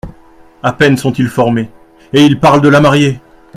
[0.63, 1.69] À peine s’ils sont formés…
[2.11, 3.19] et ils parlent de la marier!